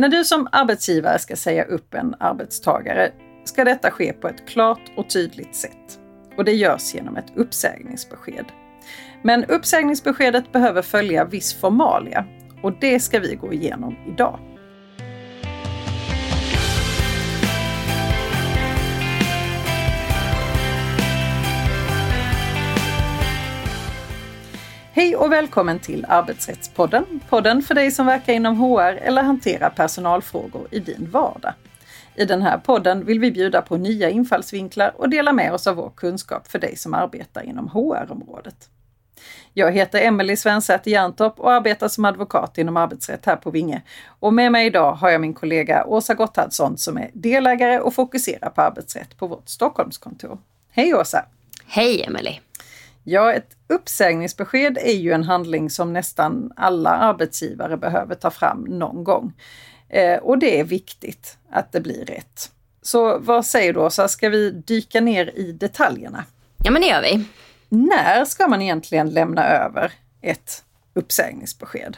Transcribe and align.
När 0.00 0.08
du 0.08 0.24
som 0.24 0.48
arbetsgivare 0.52 1.18
ska 1.18 1.36
säga 1.36 1.64
upp 1.64 1.94
en 1.94 2.14
arbetstagare 2.20 3.12
ska 3.44 3.64
detta 3.64 3.90
ske 3.90 4.12
på 4.12 4.28
ett 4.28 4.48
klart 4.48 4.80
och 4.96 5.10
tydligt 5.10 5.54
sätt. 5.54 5.98
Och 6.36 6.44
det 6.44 6.52
görs 6.52 6.94
genom 6.94 7.16
ett 7.16 7.32
uppsägningsbesked. 7.36 8.44
Men 9.22 9.44
uppsägningsbeskedet 9.44 10.52
behöver 10.52 10.82
följa 10.82 11.24
viss 11.24 11.54
formalia 11.54 12.24
och 12.62 12.72
det 12.80 13.00
ska 13.00 13.18
vi 13.18 13.34
gå 13.34 13.52
igenom 13.52 13.96
idag. 14.06 14.38
Och 25.20 25.32
välkommen 25.32 25.78
till 25.78 26.06
Arbetsrättspodden. 26.08 27.04
Podden 27.28 27.62
för 27.62 27.74
dig 27.74 27.90
som 27.90 28.06
verkar 28.06 28.32
inom 28.32 28.56
HR 28.56 28.98
eller 29.02 29.22
hanterar 29.22 29.70
personalfrågor 29.70 30.68
i 30.70 30.78
din 30.78 31.08
vardag. 31.10 31.52
I 32.14 32.24
den 32.24 32.42
här 32.42 32.58
podden 32.58 33.04
vill 33.04 33.20
vi 33.20 33.30
bjuda 33.30 33.62
på 33.62 33.76
nya 33.76 34.10
infallsvinklar 34.10 34.92
och 34.96 35.10
dela 35.10 35.32
med 35.32 35.52
oss 35.52 35.66
av 35.66 35.76
vår 35.76 35.92
kunskap 35.96 36.48
för 36.48 36.58
dig 36.58 36.76
som 36.76 36.94
arbetar 36.94 37.42
inom 37.42 37.68
HR-området. 37.68 38.68
Jag 39.54 39.72
heter 39.72 40.00
Emelie 40.00 40.36
Svensäter 40.36 40.90
Jerntorp 40.90 41.40
och 41.40 41.52
arbetar 41.52 41.88
som 41.88 42.04
advokat 42.04 42.58
inom 42.58 42.76
arbetsrätt 42.76 43.26
här 43.26 43.36
på 43.36 43.50
Vinge. 43.50 43.82
Och 44.20 44.34
med 44.34 44.52
mig 44.52 44.66
idag 44.66 44.92
har 44.92 45.10
jag 45.10 45.20
min 45.20 45.34
kollega 45.34 45.84
Åsa 45.84 46.14
Gotthardsson 46.14 46.78
som 46.78 46.98
är 46.98 47.10
delägare 47.12 47.78
och 47.78 47.94
fokuserar 47.94 48.50
på 48.50 48.62
arbetsrätt 48.62 49.16
på 49.16 49.26
vårt 49.26 49.48
Stockholmskontor. 49.48 50.38
Hej 50.70 50.94
Åsa! 50.94 51.24
Hej 51.66 52.02
Emelie! 52.02 52.40
Ja, 53.04 53.32
ett 53.32 53.56
uppsägningsbesked 53.68 54.78
är 54.78 54.92
ju 54.92 55.12
en 55.12 55.24
handling 55.24 55.70
som 55.70 55.92
nästan 55.92 56.52
alla 56.56 56.90
arbetsgivare 56.90 57.76
behöver 57.76 58.14
ta 58.14 58.30
fram 58.30 58.64
någon 58.64 59.04
gång. 59.04 59.32
Eh, 59.88 60.18
och 60.18 60.38
det 60.38 60.60
är 60.60 60.64
viktigt 60.64 61.38
att 61.50 61.72
det 61.72 61.80
blir 61.80 62.04
rätt. 62.04 62.50
Så 62.82 63.18
vad 63.18 63.46
säger 63.46 63.72
du 63.72 63.80
Åsa, 63.80 64.08
ska 64.08 64.28
vi 64.28 64.50
dyka 64.50 65.00
ner 65.00 65.38
i 65.38 65.52
detaljerna? 65.52 66.24
Ja 66.64 66.70
men 66.70 66.82
det 66.82 66.88
gör 66.88 67.02
vi. 67.02 67.24
När 67.68 68.24
ska 68.24 68.48
man 68.48 68.62
egentligen 68.62 69.10
lämna 69.10 69.48
över 69.48 69.92
ett 70.20 70.64
uppsägningsbesked? 70.94 71.96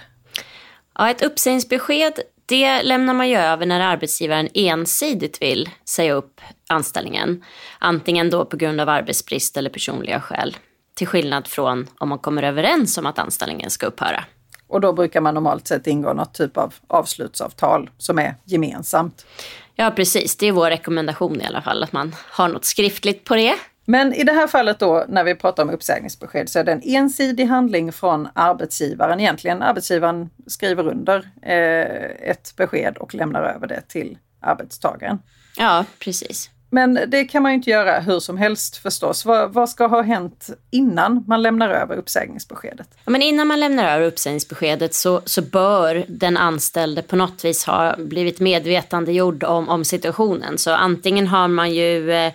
Ja, 0.95 1.11
ett 1.11 1.23
uppsägningsbesked 1.23 2.13
det 2.47 2.83
lämnar 2.83 3.15
man 3.15 3.29
ju 3.29 3.37
över 3.37 3.67
när 3.67 3.81
arbetsgivaren 3.81 4.49
ensidigt 4.55 5.43
vill 5.43 5.71
säga 5.89 6.13
upp 6.13 6.41
anställningen. 6.69 7.45
Antingen 7.79 8.31
då 8.31 8.45
på 8.45 8.57
grund 8.57 8.81
av 8.81 8.89
arbetsbrist 8.89 9.57
eller 9.57 9.71
personliga 9.71 10.21
skäl. 10.21 10.57
Till 11.03 11.09
skillnad 11.09 11.47
från 11.47 11.87
om 11.99 12.09
man 12.09 12.19
kommer 12.19 12.43
överens 12.43 12.99
om 12.99 13.07
att 13.07 13.19
anställningen 13.19 13.71
ska 13.71 13.87
upphöra. 13.87 14.25
Och 14.67 14.81
då 14.81 14.93
brukar 14.93 15.21
man 15.21 15.35
normalt 15.35 15.69
sett 15.69 15.87
ingå 15.87 16.13
något 16.13 16.35
typ 16.35 16.57
av 16.57 16.75
avslutsavtal 16.87 17.91
som 17.99 18.19
är 18.19 18.35
gemensamt. 18.45 19.27
Ja 19.75 19.91
precis, 19.91 20.37
det 20.37 20.47
är 20.47 20.53
vår 20.53 20.71
rekommendation 20.71 21.41
i 21.41 21.47
alla 21.47 21.63
fall 21.63 21.83
att 21.83 21.93
man 21.93 22.15
har 22.19 22.49
något 22.49 22.65
skriftligt 22.65 23.25
på 23.25 23.35
det. 23.35 23.55
Men 23.85 24.15
i 24.15 24.25
det 24.25 24.33
här 24.33 24.47
fallet 24.47 24.79
då 24.79 25.05
när 25.09 25.25
vi 25.25 25.35
pratar 25.35 25.63
om 25.63 25.71
uppsägningsbesked 25.71 26.49
så 26.49 26.59
är 26.59 26.65
det 26.65 26.73
en 26.73 26.83
ensidig 26.85 27.45
handling 27.45 27.93
från 27.93 28.29
arbetsgivaren. 28.35 29.21
Egentligen 29.21 29.63
arbetsgivaren 29.63 30.31
skriver 30.47 30.89
under 30.89 31.31
eh, 31.43 32.31
ett 32.31 32.57
besked 32.57 32.97
och 32.97 33.15
lämnar 33.15 33.43
över 33.43 33.67
det 33.67 33.81
till 33.89 34.19
arbetstagaren. 34.41 35.19
Ja, 35.57 35.85
precis. 35.99 36.51
Men 36.75 36.99
det 37.09 37.25
kan 37.25 37.43
man 37.43 37.53
ju 37.53 37.57
inte 37.57 37.71
göra 37.71 38.01
hur 38.01 38.21
som 38.21 38.39
helst 38.39 38.77
förstås. 38.77 39.25
Vad, 39.25 39.53
vad, 39.53 39.69
ska 39.69 39.87
ha 39.87 40.03
hänt 40.03 40.51
innan 40.71 41.25
man 41.27 41.43
lämnar 41.43 41.69
över 41.69 41.97
uppsägningsbeskedet? 41.97 42.89
Ja, 43.05 43.11
men 43.11 43.23
innan 43.23 43.47
man 43.47 43.61
lämnar 43.61 43.85
över 43.85 44.07
uppsägningsbeskedet 44.07 44.95
så, 44.95 45.21
så 45.25 45.43
bör 45.43 46.05
den 46.09 46.37
anställde 46.37 47.03
på 47.03 47.17
något 47.17 47.45
vis 47.45 47.65
ha 47.65 47.97
blivit 47.99 48.41
medvetandegjord 48.41 49.45
om, 49.45 49.69
om 49.69 49.85
situationen. 49.85 50.59
Så 50.59 50.71
antingen 50.71 51.27
har 51.27 51.49
man 51.49 51.75
ju 51.75 52.13
eh, 52.13 52.33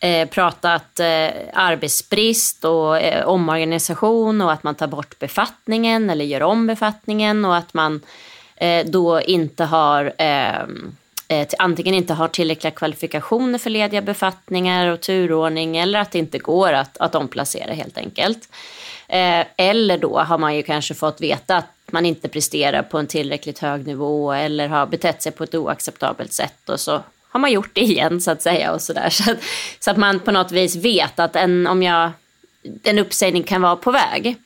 eh, 0.00 0.28
pratat 0.28 1.00
eh, 1.00 1.30
arbetsbrist 1.52 2.64
och 2.64 2.98
eh, 2.98 3.28
omorganisation 3.28 4.40
och 4.40 4.52
att 4.52 4.62
man 4.62 4.74
tar 4.74 4.86
bort 4.86 5.18
befattningen 5.18 6.10
eller 6.10 6.24
gör 6.24 6.42
om 6.42 6.66
befattningen 6.66 7.44
och 7.44 7.56
att 7.56 7.74
man 7.74 8.00
eh, 8.56 8.86
då 8.86 9.20
inte 9.20 9.64
har 9.64 10.12
ehm, 10.18 10.96
eh, 11.28 11.48
antingen 11.58 11.94
inte 11.94 12.14
har 12.14 12.28
tillräckliga 12.28 12.70
kvalifikationer 12.70 13.58
för 13.58 13.70
lediga 13.70 14.02
befattningar 14.02 14.86
och 14.86 15.00
turordning 15.00 15.76
eller 15.76 15.98
att 15.98 16.10
det 16.10 16.18
inte 16.18 16.38
går 16.38 16.72
att, 16.72 16.98
att 16.98 17.14
omplacera 17.14 17.72
helt 17.72 17.98
enkelt. 17.98 18.48
Eh, 19.08 19.46
eller 19.56 19.98
då 19.98 20.18
har 20.18 20.38
man 20.38 20.56
ju 20.56 20.62
kanske 20.62 20.94
fått 20.94 21.20
veta 21.20 21.56
att 21.56 21.92
man 21.92 22.06
inte 22.06 22.28
presterar 22.28 22.82
på 22.82 22.98
en 22.98 23.06
tillräckligt 23.06 23.58
hög 23.58 23.86
nivå 23.86 24.32
eller 24.32 24.68
har 24.68 24.86
betett 24.86 25.22
sig 25.22 25.32
på 25.32 25.44
ett 25.44 25.54
oacceptabelt 25.54 26.32
sätt 26.32 26.68
och 26.68 26.80
så 26.80 27.02
har 27.30 27.40
man 27.40 27.52
gjort 27.52 27.70
det 27.74 27.80
igen 27.80 28.20
så 28.20 28.30
att 28.30 28.42
säga 28.42 28.72
och 28.72 28.82
sådär. 28.82 29.10
Så 29.12 29.30
att, 29.30 29.38
så 29.78 29.90
att 29.90 29.96
man 29.96 30.20
på 30.20 30.32
något 30.32 30.52
vis 30.52 30.76
vet 30.76 31.18
att 31.18 31.36
en, 31.36 31.66
om 31.66 31.82
jag, 31.82 32.10
en 32.82 32.98
uppsägning 32.98 33.42
kan 33.42 33.62
vara 33.62 33.76
på 33.76 33.90
väg. 33.90 34.36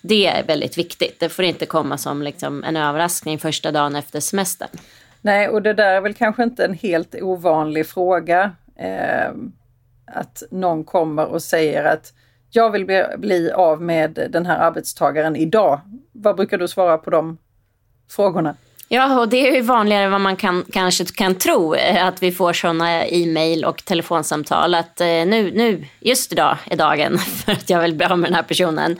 Det 0.00 0.26
är 0.26 0.42
väldigt 0.42 0.78
viktigt. 0.78 1.20
Det 1.20 1.28
får 1.28 1.44
inte 1.44 1.66
komma 1.66 1.98
som 1.98 2.22
liksom 2.22 2.64
en 2.64 2.76
överraskning 2.76 3.38
första 3.38 3.72
dagen 3.72 3.96
efter 3.96 4.20
semestern. 4.20 4.68
Nej, 5.24 5.48
och 5.48 5.62
det 5.62 5.72
där 5.72 5.94
är 5.94 6.00
väl 6.00 6.14
kanske 6.14 6.42
inte 6.42 6.64
en 6.64 6.74
helt 6.74 7.14
ovanlig 7.22 7.86
fråga. 7.86 8.52
Eh, 8.76 9.30
att 10.06 10.42
någon 10.50 10.84
kommer 10.84 11.26
och 11.26 11.42
säger 11.42 11.84
att 11.84 12.12
jag 12.50 12.70
vill 12.70 12.84
bli, 12.84 13.04
bli 13.18 13.50
av 13.50 13.82
med 13.82 14.28
den 14.30 14.46
här 14.46 14.58
arbetstagaren 14.58 15.36
idag. 15.36 15.80
Vad 16.12 16.36
brukar 16.36 16.58
du 16.58 16.68
svara 16.68 16.98
på 16.98 17.10
de 17.10 17.38
frågorna? 18.10 18.56
Ja, 18.88 19.20
och 19.20 19.28
det 19.28 19.48
är 19.48 19.54
ju 19.54 19.60
vanligare 19.60 20.04
än 20.04 20.12
vad 20.12 20.20
man 20.20 20.36
kan, 20.36 20.64
kanske 20.72 21.04
kan 21.04 21.34
tro. 21.34 21.74
Eh, 21.74 22.06
att 22.06 22.22
vi 22.22 22.32
får 22.32 22.52
sådana 22.52 23.06
e-mail 23.06 23.64
och 23.64 23.84
telefonsamtal. 23.84 24.74
Att 24.74 25.00
eh, 25.00 25.06
nu, 25.06 25.52
nu, 25.54 25.84
just 26.00 26.32
idag 26.32 26.56
är 26.70 26.76
dagen 26.76 27.18
för 27.44 27.52
att 27.52 27.70
jag 27.70 27.80
vill 27.80 27.94
bli 27.94 28.06
av 28.06 28.18
med 28.18 28.30
den 28.30 28.34
här 28.34 28.42
personen. 28.42 28.96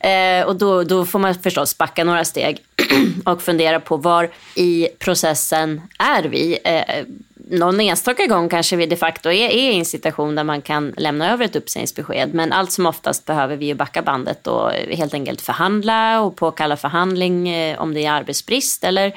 Eh, 0.00 0.46
och 0.46 0.56
då, 0.56 0.82
då 0.82 1.04
får 1.04 1.18
man 1.18 1.34
förstås 1.34 1.78
backa 1.78 2.04
några 2.04 2.24
steg 2.24 2.58
och 3.24 3.42
fundera 3.42 3.80
på 3.80 3.96
var 3.96 4.30
i 4.54 4.88
processen 4.98 5.82
är 5.98 6.22
vi. 6.22 6.58
Eh, 6.64 7.04
någon 7.50 7.80
enstaka 7.80 8.26
gång 8.26 8.48
kanske 8.48 8.76
vi 8.76 8.86
de 8.86 8.96
facto 8.96 9.28
är, 9.28 9.48
är 9.48 9.72
i 9.72 9.78
en 9.78 9.84
situation 9.84 10.34
där 10.34 10.44
man 10.44 10.62
kan 10.62 10.94
lämna 10.96 11.32
över 11.32 11.44
ett 11.44 11.56
uppsägningsbesked. 11.56 12.34
Men 12.34 12.52
allt 12.52 12.72
som 12.72 12.86
oftast 12.86 13.24
behöver 13.24 13.56
vi 13.56 13.66
ju 13.66 13.74
backa 13.74 14.02
bandet 14.02 14.46
och 14.46 14.70
helt 14.70 15.14
enkelt 15.14 15.40
förhandla 15.40 16.20
och 16.20 16.36
påkalla 16.36 16.76
förhandling 16.76 17.48
eh, 17.48 17.80
om 17.80 17.94
det 17.94 18.04
är 18.04 18.12
arbetsbrist 18.12 18.84
eller 18.84 19.12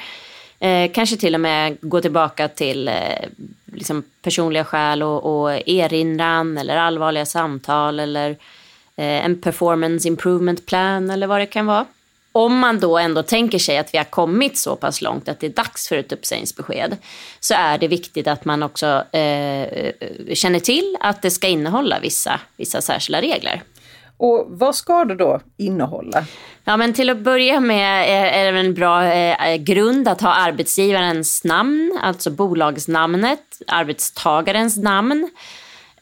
eh, 0.58 0.92
kanske 0.92 1.16
till 1.16 1.34
och 1.34 1.40
med 1.40 1.76
gå 1.80 2.00
tillbaka 2.00 2.48
till 2.48 2.88
eh, 2.88 2.94
liksom 3.72 4.02
personliga 4.22 4.64
skäl 4.64 5.02
och, 5.02 5.42
och 5.42 5.68
erinran 5.68 6.58
eller 6.58 6.76
allvarliga 6.76 7.26
samtal 7.26 8.00
eller 8.00 8.30
eh, 8.96 9.24
en 9.24 9.40
performance 9.40 10.08
improvement 10.08 10.66
plan 10.66 11.10
eller 11.10 11.26
vad 11.26 11.40
det 11.40 11.46
kan 11.46 11.66
vara 11.66 11.86
om 12.32 12.58
man 12.58 12.80
då 12.80 12.98
ändå 12.98 13.22
tänker 13.22 13.58
sig 13.58 13.78
att 13.78 13.94
vi 13.94 13.98
har 13.98 14.04
kommit 14.04 14.58
så 14.58 14.76
pass 14.76 15.02
långt 15.02 15.28
att 15.28 15.40
det 15.40 15.46
är 15.46 15.50
dags 15.50 15.88
för 15.88 15.96
ett 15.96 16.12
uppsägningsbesked 16.12 16.96
så 17.40 17.54
är 17.54 17.78
det 17.78 17.88
viktigt 17.88 18.26
att 18.26 18.44
man 18.44 18.62
också 18.62 18.86
eh, 19.12 19.92
känner 20.34 20.60
till 20.60 20.96
att 21.00 21.22
det 21.22 21.30
ska 21.30 21.46
innehålla 21.46 22.00
vissa, 22.00 22.40
vissa 22.56 22.80
särskilda 22.80 23.20
regler. 23.20 23.62
Och 24.16 24.46
vad 24.48 24.76
ska 24.76 25.04
det 25.04 25.14
då 25.14 25.40
innehålla? 25.56 26.24
Ja, 26.64 26.76
men 26.76 26.92
till 26.92 27.10
att 27.10 27.18
börja 27.18 27.60
med 27.60 28.10
är 28.48 28.52
det 28.52 28.58
en 28.58 28.74
bra 28.74 29.04
eh, 29.04 29.56
grund 29.56 30.08
att 30.08 30.20
ha 30.20 30.34
arbetsgivarens 30.34 31.44
namn, 31.44 31.98
alltså 32.02 32.30
bolagsnamnet, 32.30 33.62
arbetstagarens 33.66 34.76
namn. 34.76 35.30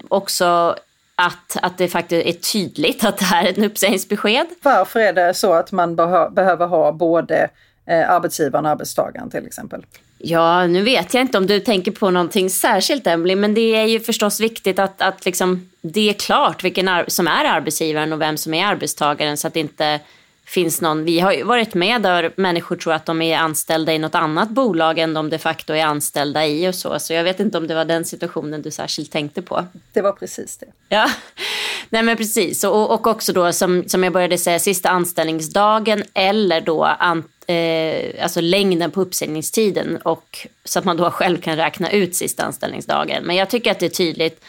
Också 0.08 0.76
att, 1.18 1.56
att 1.62 1.78
det 1.78 1.88
faktiskt 1.88 2.26
är 2.26 2.32
tydligt 2.52 3.04
att 3.04 3.18
det 3.18 3.24
här 3.24 3.44
är 3.44 3.50
ett 3.50 3.58
uppsägningsbesked. 3.58 4.46
Varför 4.62 5.00
är 5.00 5.12
det 5.12 5.34
så 5.34 5.52
att 5.52 5.72
man 5.72 5.96
behö 5.96 6.30
behöver 6.30 6.66
ha 6.66 6.92
både 6.92 7.50
eh, 7.86 8.10
arbetsgivaren 8.10 8.64
och 8.64 8.70
arbetstagaren 8.70 9.30
till 9.30 9.46
exempel? 9.46 9.86
Ja, 10.18 10.66
nu 10.66 10.82
vet 10.82 11.14
jag 11.14 11.20
inte 11.20 11.38
om 11.38 11.46
du 11.46 11.60
tänker 11.60 11.90
på 11.90 12.10
någonting 12.10 12.50
särskilt 12.50 13.06
Emily, 13.06 13.36
men 13.36 13.54
det 13.54 13.76
är 13.76 13.84
ju 13.84 14.00
förstås 14.00 14.40
viktigt 14.40 14.78
att, 14.78 15.02
att 15.02 15.24
liksom, 15.24 15.70
det 15.80 16.08
är 16.08 16.12
klart 16.12 16.64
vilken 16.64 16.90
som 17.08 17.28
är 17.28 17.44
arbetsgivaren 17.44 18.12
och 18.12 18.20
vem 18.20 18.36
som 18.36 18.54
är 18.54 18.66
arbetstagaren 18.66 19.36
så 19.36 19.48
att 19.48 19.56
inte 19.56 20.00
finns 20.48 20.80
någon, 20.80 21.04
vi 21.04 21.20
har 21.20 21.32
ju 21.32 21.42
varit 21.42 21.74
med 21.74 22.02
där 22.02 22.32
människor 22.36 22.76
tror 22.76 22.92
att 22.92 23.06
de 23.06 23.22
är 23.22 23.38
anställda 23.38 23.92
i 23.92 23.98
något 23.98 24.14
annat 24.14 24.50
bolag 24.50 24.98
än 24.98 25.14
de 25.14 25.30
de 25.30 25.38
facto 25.38 25.72
är 25.72 25.84
anställda 25.84 26.46
i 26.46 26.68
och 26.68 26.74
så. 26.74 26.98
Så 26.98 27.12
jag 27.12 27.24
vet 27.24 27.40
inte 27.40 27.58
om 27.58 27.66
det 27.66 27.74
var 27.74 27.84
den 27.84 28.04
situationen 28.04 28.62
du 28.62 28.70
särskilt 28.70 29.12
tänkte 29.12 29.42
på. 29.42 29.66
Det 29.92 30.02
var 30.02 30.12
precis 30.12 30.56
det. 30.56 30.66
Ja, 30.88 31.10
nej 31.88 32.02
men 32.02 32.16
precis. 32.16 32.64
Och, 32.64 32.90
och 32.90 33.06
också 33.06 33.32
då 33.32 33.52
som, 33.52 33.88
som 33.88 34.04
jag 34.04 34.12
började 34.12 34.38
säga 34.38 34.58
sista 34.58 34.88
anställningsdagen 34.88 36.04
eller 36.14 36.60
då 36.60 36.84
an, 36.84 37.24
eh, 37.46 38.22
alltså 38.22 38.40
längden 38.40 38.90
på 38.90 39.00
uppsägningstiden 39.00 39.96
och 39.96 40.46
så 40.64 40.78
att 40.78 40.84
man 40.84 40.96
då 40.96 41.10
själv 41.10 41.40
kan 41.40 41.56
räkna 41.56 41.90
ut 41.90 42.14
sista 42.14 42.42
anställningsdagen. 42.42 43.24
Men 43.24 43.36
jag 43.36 43.50
tycker 43.50 43.70
att 43.70 43.78
det 43.78 43.86
är 43.86 43.90
tydligt 43.90 44.44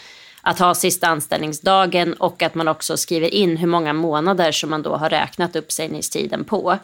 att 0.50 0.60
ha 0.60 0.76
sista 0.76 1.08
anställningsdagen 1.08 2.14
och 2.14 2.42
att 2.42 2.56
man 2.56 2.68
också 2.68 2.98
skriver 2.98 3.34
in 3.34 3.58
hur 3.58 3.68
många 3.68 3.94
månader 3.94 4.52
som 4.52 4.70
man 4.70 4.82
då 4.82 4.96
har 4.96 5.10
räknat 5.10 5.56
uppsägningstiden 5.56 6.44
på. 6.44 6.78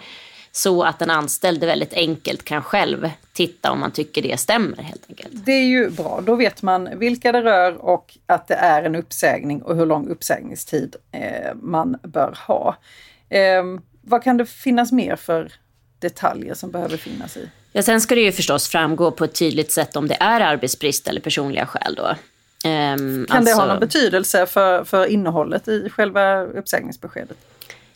så 0.52 0.84
att 0.84 1.00
den 1.00 1.10
anställde 1.10 1.66
väldigt 1.66 1.94
enkelt 1.94 2.44
kan 2.44 2.64
själv 2.64 3.10
titta 3.34 3.72
om 3.72 3.80
man 3.80 3.92
tycker 3.92 4.22
det 4.22 4.40
stämmer 4.40 4.84
helt 4.84 5.06
enkelt. 5.10 5.32
Det 5.32 5.52
är 5.52 5.66
ju 5.66 5.90
bra, 5.90 6.22
då 6.26 6.36
vet 6.36 6.62
man 6.62 7.00
vilka 7.00 7.32
det 7.32 7.44
rör 7.44 7.86
och 7.86 8.18
att 8.26 8.48
det 8.48 8.54
är 8.54 8.84
en 8.84 8.96
uppsägning 8.96 9.62
och 9.62 9.76
hur 9.76 9.86
lång 9.86 10.08
uppsägningstid 10.08 10.96
eh, 11.12 11.56
man 11.56 11.98
bör 12.04 12.38
ha. 12.48 12.78
Eh, 13.30 13.64
vad 14.02 14.24
kan 14.24 14.38
det 14.38 14.46
finnas 14.46 14.92
mer 14.92 15.16
för 15.16 15.52
detaljer 16.00 16.54
som 16.54 16.72
behöver 16.72 16.98
finnas 16.98 17.38
i? 17.38 17.50
Ja, 17.72 17.82
sen 17.82 18.02
ska 18.02 18.16
det 18.16 18.22
ju 18.22 18.32
förstås 18.32 18.68
framgå 18.68 19.12
på 19.12 19.24
ett 19.24 19.36
tydligt 19.36 19.72
sätt 19.72 19.96
om 19.96 20.08
det 20.08 20.18
är 20.20 20.42
arbetsbrist 20.42 21.08
eller 21.08 21.22
personliga 21.22 21.66
skäl 21.66 21.96
då. 21.96 22.16
Um, 22.66 22.70
kan 22.70 22.98
alltså... 22.98 23.26
det 23.30 23.36
ha 23.36 23.38
alltså- 23.38 23.66
någon 23.66 23.80
betydelse 23.80 24.46
för, 24.46 24.84
för 24.84 25.06
innehållet 25.06 25.68
i 25.68 25.90
själva 25.90 26.42
uppsägningsbeskedet? 26.42 27.38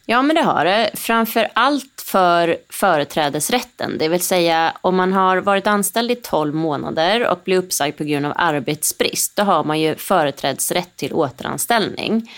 Ja, 0.06 0.22
men 0.22 0.36
det 0.36 0.42
har 0.42 0.66
det. 0.66 0.92
Framför 0.94 1.48
allt 1.54 2.04
för 2.06 2.58
företrädesrätten. 2.70 3.98
Det 3.98 4.08
vill 4.08 4.22
säga 4.22 4.74
om 4.82 4.96
man 4.96 5.14
har 5.14 5.38
varit 5.38 5.68
anställd 5.68 6.12
i 6.12 6.16
12 6.16 6.56
månader 6.56 7.28
och 7.28 7.40
blir 7.44 7.58
uppsagd 7.58 7.98
på 7.98 8.04
grund 8.04 8.26
av 8.26 8.34
arbetsbrist. 8.36 9.36
Då 9.36 9.44
har 9.44 9.64
man 9.64 9.80
ju 9.80 9.96
företrädesrätt 9.96 10.96
till 10.96 11.14
återanställning 11.14 12.32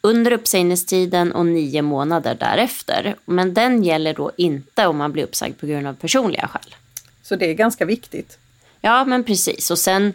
under 0.00 0.32
uppsägningstiden 0.32 1.32
och 1.32 1.46
nio 1.46 1.82
månader 1.82 2.36
därefter. 2.40 3.16
Men 3.24 3.54
den 3.54 3.84
gäller 3.84 4.14
då 4.14 4.30
inte 4.36 4.86
om 4.86 4.96
man 4.96 5.12
blir 5.12 5.24
uppsagd 5.24 5.60
på 5.60 5.66
grund 5.66 5.86
av 5.86 5.94
personliga 5.94 6.48
skäl. 6.48 6.74
Så 7.22 7.36
det 7.36 7.50
är 7.50 7.54
ganska 7.54 7.84
viktigt? 7.84 8.38
Ja, 8.80 9.04
men 9.04 9.24
precis. 9.24 9.70
Och 9.70 9.78
sen 9.78 10.12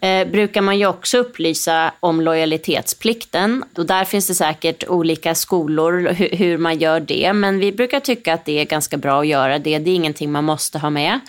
eh, 0.00 0.28
brukar 0.28 0.60
man 0.60 0.78
ju 0.78 0.86
också 0.86 1.18
upplysa 1.18 1.92
om 2.00 2.20
lojalitetsplikten. 2.20 3.64
Och 3.76 3.86
där 3.86 4.04
finns 4.04 4.26
det 4.26 4.34
säkert 4.34 4.84
olika 4.88 5.34
skolor 5.34 6.08
hur, 6.12 6.28
hur 6.30 6.58
man 6.58 6.78
gör 6.78 7.00
det. 7.00 7.32
Men 7.32 7.58
vi 7.58 7.72
brukar 7.72 8.00
tycka 8.00 8.34
att 8.34 8.44
det 8.44 8.60
är 8.60 8.64
ganska 8.64 8.96
bra 8.96 9.20
att 9.20 9.26
göra 9.26 9.58
det. 9.58 9.78
Det 9.78 9.90
är 9.90 9.94
ingenting 9.94 10.32
man 10.32 10.44
måste 10.44 10.78
ha 10.78 10.90
med. 10.90 11.20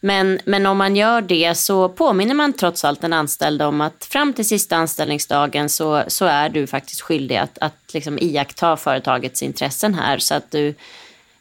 Men, 0.00 0.40
men 0.44 0.66
om 0.66 0.78
man 0.78 0.96
gör 0.96 1.20
det 1.20 1.54
så 1.54 1.88
påminner 1.88 2.34
man 2.34 2.52
trots 2.52 2.84
allt 2.84 3.00
den 3.00 3.12
anställde 3.12 3.64
om 3.64 3.80
att 3.80 4.04
fram 4.04 4.32
till 4.32 4.48
sista 4.48 4.76
anställningsdagen 4.76 5.68
så, 5.68 6.02
så 6.08 6.24
är 6.24 6.48
du 6.48 6.66
faktiskt 6.66 7.00
skyldig 7.00 7.36
att, 7.36 7.58
att 7.58 7.94
liksom 7.94 8.18
iaktta 8.18 8.76
företagets 8.76 9.42
intressen 9.42 9.94
här. 9.94 10.18
Så 10.18 10.34
att 10.34 10.50
du, 10.50 10.74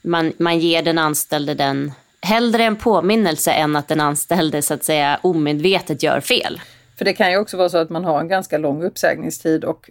man, 0.02 0.34
man 0.38 0.60
ger 0.60 0.82
den 0.82 0.98
anställde 0.98 1.54
den, 1.54 1.92
hellre 2.22 2.64
en 2.64 2.76
påminnelse 2.76 3.52
än 3.52 3.76
att 3.76 3.88
den 3.88 4.00
anställde 4.00 4.62
så 4.62 4.74
att 4.74 4.84
säga 4.84 5.20
omedvetet 5.24 6.04
gör 6.04 6.20
fel. 6.20 6.62
För 6.98 7.06
det 7.06 7.14
kan 7.14 7.32
ju 7.32 7.38
också 7.38 7.58
vara 7.58 7.70
så 7.70 7.78
att 7.78 7.90
man 7.90 8.06
har 8.06 8.20
en 8.20 8.28
ganska 8.28 8.58
lång 8.58 8.84
uppsägningstid 8.84 9.64
och 9.64 9.90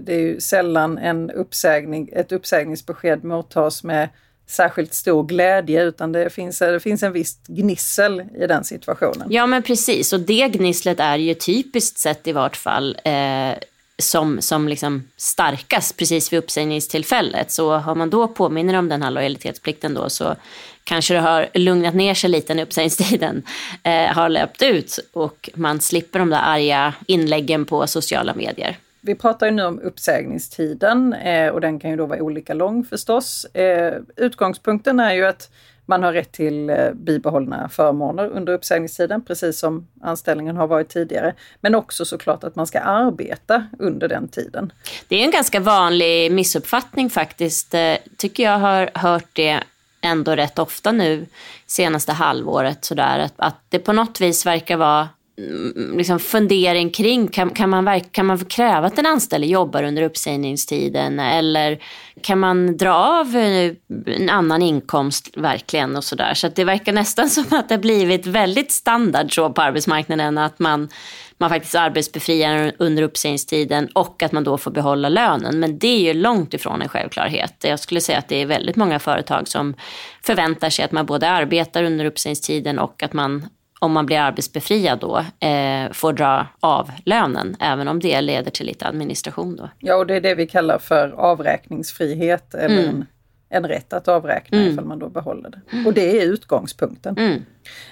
det 0.00 0.14
är 0.14 0.20
ju 0.20 0.40
sällan 0.40 0.98
en 0.98 1.30
uppsägning, 1.30 2.10
ett 2.12 2.32
uppsägningsbesked 2.32 3.24
mottas 3.24 3.84
med 3.84 4.08
särskilt 4.46 4.94
stor 4.94 5.24
glädje 5.24 5.82
utan 5.82 6.12
det 6.12 6.30
finns, 6.30 6.58
det 6.58 6.80
finns 6.80 7.02
en 7.02 7.12
viss 7.12 7.38
gnissel 7.46 8.20
i 8.34 8.46
den 8.46 8.64
situationen. 8.64 9.28
Ja 9.30 9.46
men 9.46 9.62
precis 9.62 10.12
och 10.12 10.20
det 10.20 10.48
gnisslet 10.48 11.00
är 11.00 11.16
ju 11.16 11.34
typiskt 11.34 11.98
sett 11.98 12.26
i 12.26 12.32
vart 12.32 12.56
fall 12.56 12.96
eh, 13.04 13.12
som, 14.00 14.40
som 14.40 14.68
liksom 14.68 15.08
starkast 15.16 15.96
precis 15.96 16.32
vid 16.32 16.38
uppsägningstillfället. 16.38 17.50
Så 17.50 17.76
har 17.76 17.94
man 17.94 18.10
då 18.10 18.28
påminner 18.28 18.74
om 18.74 18.88
den 18.88 19.02
här 19.02 19.10
lojalitetsplikten 19.10 19.94
då 19.94 20.08
så 20.08 20.36
kanske 20.84 21.14
det 21.14 21.20
har 21.20 21.48
lugnat 21.54 21.94
ner 21.94 22.14
sig 22.14 22.30
lite 22.30 22.54
när 22.54 22.62
uppsägningstiden 22.62 23.42
eh, 23.82 24.06
har 24.06 24.28
löpt 24.28 24.62
ut 24.62 24.98
och 25.12 25.50
man 25.54 25.80
slipper 25.80 26.18
de 26.18 26.30
där 26.30 26.42
arga 26.42 26.94
inläggen 27.06 27.64
på 27.64 27.86
sociala 27.86 28.34
medier. 28.34 28.76
Vi 29.00 29.14
pratar 29.14 29.46
ju 29.46 29.52
nu 29.52 29.64
om 29.64 29.80
uppsägningstiden 29.80 31.12
eh, 31.12 31.48
och 31.48 31.60
den 31.60 31.80
kan 31.80 31.90
ju 31.90 31.96
då 31.96 32.06
vara 32.06 32.22
olika 32.22 32.54
lång 32.54 32.84
förstås. 32.84 33.44
Eh, 33.44 33.94
utgångspunkten 34.16 35.00
är 35.00 35.14
ju 35.14 35.26
att 35.26 35.50
man 35.90 36.02
har 36.02 36.12
rätt 36.12 36.32
till 36.32 36.70
eh, 36.70 36.90
bibehållna 36.94 37.68
förmåner 37.68 38.26
under 38.28 38.52
uppsägningstiden, 38.52 39.24
precis 39.24 39.58
som 39.58 39.88
anställningen 40.02 40.56
har 40.56 40.66
varit 40.66 40.88
tidigare. 40.88 41.34
Men 41.60 41.74
också 41.74 42.04
såklart 42.04 42.44
att 42.44 42.56
man 42.56 42.66
ska 42.66 42.80
arbeta 42.80 43.66
under 43.78 44.08
den 44.08 44.28
tiden. 44.28 44.72
Det 45.08 45.16
är 45.16 45.24
en 45.24 45.30
ganska 45.30 45.60
vanlig 45.60 46.32
missuppfattning 46.32 47.10
faktiskt. 47.10 47.74
Eh, 47.74 47.94
tycker 48.16 48.42
jag 48.42 48.58
har 48.58 48.90
hört 48.94 49.28
det 49.32 49.60
ändå 50.00 50.36
rätt 50.36 50.58
ofta 50.58 50.92
nu 50.92 51.26
senaste 51.66 52.12
halvåret 52.12 52.84
sådär 52.84 53.18
att, 53.18 53.34
att 53.36 53.56
det 53.68 53.78
på 53.78 53.92
något 53.92 54.20
vis 54.20 54.46
verkar 54.46 54.76
vara 54.76 55.08
Mm, 55.48 55.98
liksom 55.98 56.18
fundering 56.18 56.90
kring, 56.90 57.28
kan, 57.28 57.50
kan, 57.50 57.70
man, 57.70 58.00
kan 58.00 58.26
man 58.26 58.38
kräva 58.38 58.86
att 58.86 58.98
en 58.98 59.06
anställd 59.06 59.44
jobbar 59.44 59.82
under 59.82 60.02
uppsägningstiden 60.02 61.20
eller 61.20 61.82
kan 62.22 62.38
man 62.38 62.76
dra 62.76 62.94
av 62.94 63.36
eh, 63.36 63.72
en 64.06 64.30
annan 64.30 64.62
inkomst 64.62 65.36
verkligen 65.36 65.96
och 65.96 66.04
sådär. 66.04 66.34
Så, 66.34 66.48
så 66.48 66.52
det 66.54 66.64
verkar 66.64 66.92
nästan 66.92 67.30
som 67.30 67.44
att 67.50 67.68
det 67.68 67.74
har 67.74 67.80
blivit 67.80 68.26
väldigt 68.26 68.72
standard 68.72 69.34
så 69.34 69.50
på 69.50 69.62
arbetsmarknaden 69.62 70.38
att 70.38 70.58
man, 70.58 70.88
man 71.38 71.50
faktiskt 71.50 71.74
arbetsbefriar 71.74 72.72
under 72.78 73.02
uppsägningstiden 73.02 73.88
och 73.94 74.22
att 74.22 74.32
man 74.32 74.44
då 74.44 74.58
får 74.58 74.70
behålla 74.70 75.08
lönen. 75.08 75.60
Men 75.60 75.78
det 75.78 75.88
är 75.88 76.00
ju 76.00 76.14
långt 76.14 76.54
ifrån 76.54 76.82
en 76.82 76.88
självklarhet. 76.88 77.54
Jag 77.60 77.80
skulle 77.80 78.00
säga 78.00 78.18
att 78.18 78.28
det 78.28 78.42
är 78.42 78.46
väldigt 78.46 78.76
många 78.76 78.98
företag 78.98 79.48
som 79.48 79.74
förväntar 80.22 80.70
sig 80.70 80.84
att 80.84 80.92
man 80.92 81.06
både 81.06 81.30
arbetar 81.30 81.82
under 81.82 82.04
uppsägningstiden 82.04 82.78
och 82.78 83.02
att 83.02 83.12
man 83.12 83.46
om 83.82 83.92
man 83.92 84.06
blir 84.06 84.18
arbetsbefriad 84.18 84.98
då, 84.98 85.18
eh, 85.46 85.92
får 85.92 86.12
dra 86.12 86.46
av 86.60 86.90
lönen, 87.04 87.56
även 87.60 87.88
om 87.88 88.00
det 88.00 88.20
leder 88.20 88.50
till 88.50 88.66
lite 88.66 88.86
administration. 88.86 89.56
Då. 89.56 89.70
Ja, 89.78 89.96
och 89.96 90.06
det 90.06 90.14
är 90.14 90.20
det 90.20 90.34
vi 90.34 90.46
kallar 90.46 90.78
för 90.78 91.08
avräkningsfrihet, 91.08 92.54
eller 92.54 92.82
mm. 92.82 92.88
en, 92.88 93.06
en 93.48 93.68
rätt 93.68 93.92
att 93.92 94.08
avräkna 94.08 94.58
mm. 94.58 94.72
ifall 94.72 94.84
man 94.84 94.98
då 94.98 95.08
behåller 95.08 95.50
det. 95.50 95.86
Och 95.86 95.94
det 95.94 96.20
är 96.20 96.26
utgångspunkten. 96.26 97.18
Mm. 97.18 97.42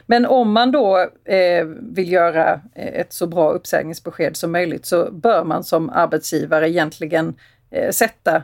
Men 0.06 0.26
om 0.26 0.52
man 0.52 0.73
då 0.73 0.99
eh, 1.25 1.64
vill 1.81 2.12
göra 2.12 2.61
eh, 2.75 3.00
ett 3.00 3.12
så 3.12 3.26
bra 3.26 3.50
uppsägningsbesked 3.50 4.37
som 4.37 4.52
möjligt 4.52 4.87
så 4.87 5.11
bör 5.12 5.44
man 5.44 5.64
som 5.64 5.90
arbetsgivare 5.90 6.70
egentligen 6.70 7.35
eh, 7.70 7.90
sätta 7.90 8.43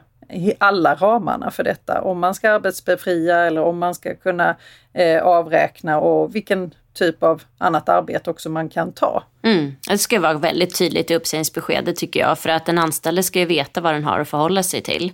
alla 0.58 0.94
ramarna 0.94 1.50
för 1.50 1.64
detta. 1.64 2.02
Om 2.02 2.18
man 2.18 2.34
ska 2.34 2.50
arbetsbefria 2.50 3.38
eller 3.38 3.62
om 3.62 3.78
man 3.78 3.94
ska 3.94 4.14
kunna 4.14 4.56
eh, 4.92 5.22
avräkna 5.22 6.00
och 6.00 6.34
vilken 6.34 6.74
typ 6.94 7.22
av 7.22 7.42
annat 7.58 7.88
arbete 7.88 8.30
också 8.30 8.50
man 8.50 8.68
kan 8.68 8.92
ta. 8.92 9.24
Mm. 9.42 9.76
Det 9.88 9.98
ska 9.98 10.20
vara 10.20 10.34
väldigt 10.34 10.78
tydligt 10.78 11.10
i 11.10 11.14
uppsägningsbeskedet 11.14 11.96
tycker 11.96 12.20
jag 12.20 12.38
för 12.38 12.48
att 12.48 12.66
den 12.66 12.78
anställde 12.78 13.22
ska 13.22 13.38
ju 13.38 13.44
veta 13.44 13.80
vad 13.80 13.94
den 13.94 14.04
har 14.04 14.20
att 14.20 14.28
förhålla 14.28 14.62
sig 14.62 14.80
till. 14.80 15.12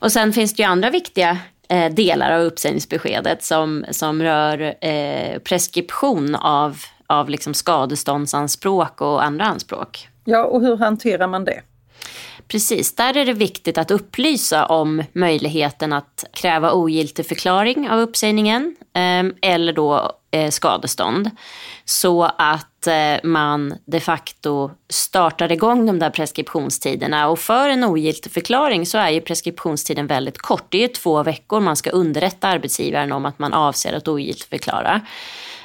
Och 0.00 0.12
sen 0.12 0.32
finns 0.32 0.54
det 0.54 0.62
ju 0.62 0.68
andra 0.68 0.90
viktiga 0.90 1.38
eh, 1.68 1.92
delar 1.92 2.32
av 2.32 2.42
uppsägningsbeskedet 2.42 3.42
som, 3.42 3.84
som 3.90 4.22
rör 4.22 4.74
eh, 4.84 5.38
preskription 5.38 6.34
av, 6.34 6.76
av 7.06 7.30
liksom 7.30 7.54
skadeståndsanspråk 7.54 9.00
och 9.00 9.24
andra 9.24 9.44
anspråk. 9.44 10.08
Ja, 10.24 10.44
och 10.44 10.60
hur 10.60 10.76
hanterar 10.76 11.26
man 11.26 11.44
det? 11.44 11.62
Precis, 12.48 12.94
där 12.94 13.16
är 13.16 13.24
det 13.24 13.32
viktigt 13.32 13.78
att 13.78 13.90
upplysa 13.90 14.66
om 14.66 15.02
möjligheten 15.12 15.92
att 15.92 16.24
kräva 16.32 16.72
ogiltig 16.72 17.26
förklaring 17.26 17.90
av 17.90 18.00
uppsägningen 18.00 18.76
eh, 18.94 19.50
eller 19.50 19.72
då 19.72 20.12
Eh, 20.36 20.50
skadestånd. 20.50 21.30
Så 21.84 22.22
att 22.38 22.86
eh, 22.86 23.16
man 23.22 23.74
de 23.84 24.00
facto 24.00 24.70
startar 24.88 25.52
igång 25.52 25.86
de 25.86 25.98
där 25.98 26.10
preskriptionstiderna. 26.10 27.28
Och 27.28 27.38
för 27.38 27.68
en 27.68 27.84
ogiltig 27.84 28.32
förklaring 28.32 28.86
så 28.86 28.98
är 28.98 29.10
ju 29.10 29.20
preskriptionstiden 29.20 30.06
väldigt 30.06 30.38
kort. 30.38 30.66
Det 30.68 30.84
är 30.84 30.88
två 30.88 31.22
veckor 31.22 31.60
man 31.60 31.76
ska 31.76 31.90
underrätta 31.90 32.48
arbetsgivaren 32.48 33.12
om 33.12 33.26
att 33.26 33.38
man 33.38 33.54
avser 33.54 33.92
att 33.92 34.08
ogiltigförklara. 34.08 35.00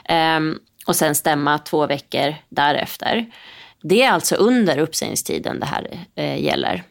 förklara. 0.05 0.55
och 0.85 0.95
sen 0.95 1.15
stämma 1.15 1.57
två 1.57 1.87
veckor 1.87 2.35
därefter. 2.49 3.25
Det 3.81 4.03
är 4.03 4.11
alltså 4.11 4.35
under 4.35 4.77
uppsägningstiden 4.77 5.59
det 5.59 5.65
här 5.65 5.87
eh, 6.15 6.43
gäller. 6.43 6.83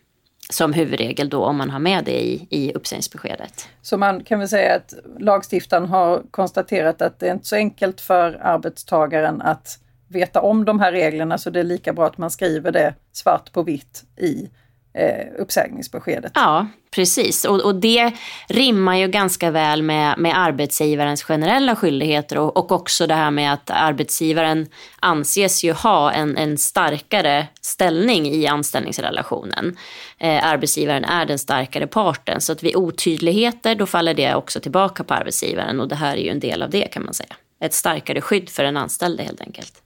Som 0.51 0.73
huvudregel 0.73 1.29
då 1.29 1.45
om 1.45 1.57
man 1.57 1.71
har 1.71 1.79
med 1.79 2.05
det 2.05 2.21
i, 2.21 2.47
i 2.51 2.73
uppsägningsbeskedet. 2.73 3.69
Så 3.83 3.99
man 3.99 4.25
kan 4.25 4.39
väl 4.39 4.49
säga 4.49 4.75
att 4.75 4.95
lagstiftaren 5.19 5.87
har 5.87 6.23
konstaterat 6.31 7.03
att 7.03 7.19
det 7.19 7.29
är 7.29 7.33
inte 7.33 7.47
så 7.47 7.57
enkelt 7.57 8.01
för 8.01 8.39
arbetstagaren 8.43 9.43
att 9.43 9.79
veta 10.09 10.41
om 10.41 10.65
de 10.65 10.81
här 10.81 10.93
reglerna 10.93 11.39
så 11.39 11.51
det 11.51 11.61
är 11.61 11.65
lika 11.65 11.93
bra 11.93 12.07
att 12.07 12.19
man 12.19 12.31
skriver 12.31 12.73
det 12.73 12.95
svart 13.13 13.53
på 13.53 13.63
vitt 13.63 14.05
i 14.17 14.51
eh, 14.93 15.27
uppsägningsbeskedet. 15.39 16.33
Ja, 16.35 16.67
precis. 16.91 17.45
Och, 17.45 17.61
och, 17.61 17.75
det 17.75 18.13
rimmar 18.49 18.97
ju 18.97 19.09
ganska 19.09 19.51
väl 19.51 19.83
med, 19.83 20.19
med 20.19 20.39
arbetsgivarens 20.39 21.23
generella 21.23 21.77
skyldigheter 21.77 22.39
och, 22.39 22.57
och 22.57 22.73
också 22.73 23.07
det 23.07 23.15
här 23.15 23.31
med 23.31 23.53
att 23.53 23.71
arbetsgivaren 23.71 24.67
anses 25.01 25.65
ju 25.65 25.73
ha 25.73 26.13
en, 26.13 26.37
en 26.37 26.59
starkare 26.59 27.47
ställning 27.61 28.27
i 28.27 28.47
anställningsrelationen. 28.47 29.77
Eh, 30.19 30.47
arbetsgivaren 30.47 31.05
är 31.05 31.27
den 31.27 31.39
starkare 31.39 31.87
parten 31.87 32.41
så 32.41 32.53
att 32.53 32.63
vid 32.63 32.77
otydligheter 32.77 33.75
då 33.75 33.87
faller 33.87 34.15
det 34.15 34.35
också 34.35 34.61
tillbaka 34.61 35.05
på 35.05 35.15
arbetsgivaren 35.15 35.81
och 35.81 35.89
det 35.89 35.97
här 35.97 36.17
är 36.17 36.23
ju 36.23 36.31
en 36.31 36.41
del 36.41 36.63
av 36.63 36.71
det 36.71 36.93
kan 36.93 37.05
man 37.05 37.15
säga. 37.15 37.37
Ett 37.61 37.75
starkare 37.75 38.21
skydd 38.21 38.49
för 38.49 38.63
den 38.63 38.77
anställde 38.77 39.23
helt 39.23 39.41
enkelt. 39.41 39.83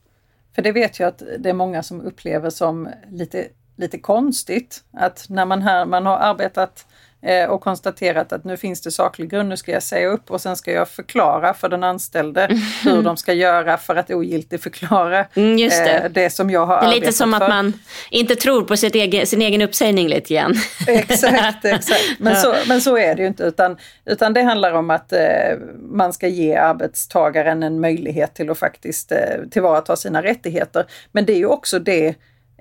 För 0.55 0.63
det 0.63 0.73
vet 0.73 0.99
jag 0.99 1.09
att 1.09 1.23
det 1.39 1.49
är 1.49 1.55
många 1.55 1.83
som 1.83 2.01
upplever 2.01 2.51
som 2.51 2.89
lite 3.11 3.49
lite 3.76 3.99
konstigt 3.99 4.85
att 4.97 5.26
när 5.28 5.45
man, 5.45 5.62
här, 5.62 5.85
man 5.87 6.07
har 6.07 6.16
arbetat 6.16 6.87
eh, 7.23 7.45
och 7.50 7.61
konstaterat 7.61 8.33
att 8.33 8.45
nu 8.45 8.57
finns 8.57 8.81
det 8.81 8.90
saklig 8.90 9.31
grund, 9.31 9.49
nu 9.49 9.57
ska 9.57 9.73
jag 9.73 9.83
säga 9.83 10.09
upp 10.09 10.31
och 10.31 10.40
sen 10.40 10.57
ska 10.57 10.73
jag 10.73 10.88
förklara 10.88 11.54
för 11.54 11.69
den 11.69 11.85
anställde 11.85 12.49
hur 12.85 13.02
de 13.02 13.16
ska 13.16 13.33
göra 13.33 13.76
för 13.78 13.97
att 13.97 14.11
ogiltigt 14.11 14.62
förklara 14.62 15.26
Mm, 15.35 15.59
just 15.59 15.85
det. 15.85 15.90
eh, 15.99 16.11
det 16.11 16.31
som 16.31 16.50
jag 16.50 16.66
har 16.66 16.81
Det 16.81 16.87
är 16.87 16.88
lite 16.88 16.97
arbetat 16.97 17.14
som 17.14 17.33
för. 17.33 17.40
att 17.40 17.49
man 17.49 17.73
inte 18.11 18.37
tror 18.37 18.62
på 18.62 18.76
sitt 18.76 18.95
egen, 18.95 19.26
sin 19.26 19.43
egen 19.43 19.62
uppsägning 19.62 20.09
lite 20.09 20.35
grann. 20.35 20.54
Exakt, 20.87 21.64
exakt. 21.64 22.04
Men, 22.19 22.37
så, 22.37 22.54
men 22.69 22.81
så 22.81 22.97
är 22.99 23.14
det 23.14 23.23
ju 23.23 23.28
inte 23.28 23.43
utan, 23.45 23.76
utan 24.04 24.33
det 24.33 24.43
handlar 24.43 24.73
om 24.73 24.90
att 24.90 25.12
eh, 25.12 25.21
man 25.90 26.12
ska 26.12 26.28
ge 26.28 26.54
arbetstagaren 26.57 27.62
en 27.62 27.81
möjlighet 27.81 28.35
till 28.35 28.50
att 28.50 28.59
faktiskt 28.59 29.12
eh, 29.12 29.19
tillvarata 29.50 29.97
sina 29.97 30.23
rättigheter. 30.23 30.85
Men 31.12 31.25
det 31.26 31.33
är 31.33 31.38
ju 31.38 31.47
också 31.47 31.78
det 31.78 32.14